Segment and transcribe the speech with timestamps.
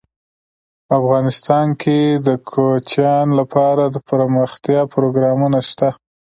[0.99, 5.89] افغانستان کې د کوچیان لپاره دپرمختیا پروګرامونه شته.